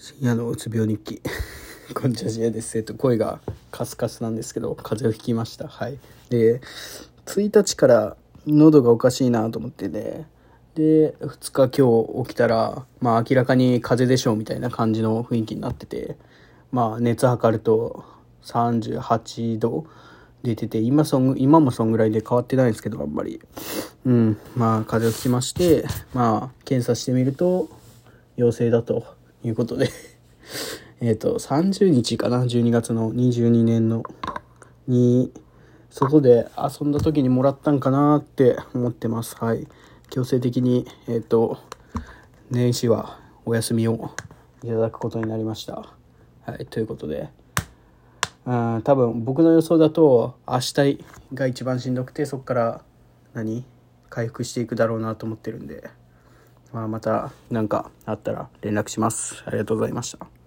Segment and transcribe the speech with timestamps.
[0.00, 1.20] 深夜のうつ病日記
[1.92, 2.78] こんにちは、ジです。
[2.78, 3.40] えっと、声が
[3.72, 5.66] カスカスなんですけど、風邪をひきました。
[5.66, 5.98] はい。
[6.30, 6.60] で、
[7.26, 8.16] 1日から
[8.46, 10.28] 喉がおかしいなと思ってね、
[10.76, 16.16] で、2日今日起きたら、まあ明らかに風邪でしょうみたいな感じの雰囲気になってて、
[16.70, 18.04] まあ熱測ると
[18.44, 19.84] 38度
[20.44, 23.40] 出てて、今そん、今もそんぐらいで変わってないんですけど、あんまり。
[24.06, 25.84] うん、まあ風邪をひきまして、
[26.14, 27.68] まあ検査してみると
[28.36, 29.17] 陽性だと。
[29.44, 29.90] いうことで
[31.00, 34.02] えっと、30日かな、12月の22年の、
[34.86, 35.32] に、
[35.90, 39.36] 外で遊んだ時にもらったんかなって思ってます。
[39.36, 39.68] はい。
[40.10, 41.58] 強制的に、えっ、ー、と、
[42.50, 44.10] 年始はお休みを
[44.62, 45.94] いただくことになりました。
[46.44, 47.30] はい、ということで、
[48.46, 52.82] うん、多分僕の予想だと、明日が一番しんどくて、そこから
[53.34, 53.64] 何、
[54.10, 55.90] 回復していくだろうなと思ってるんで、
[56.72, 59.42] まあ、また何かあったら連絡します。
[59.46, 60.37] ありがとうございました。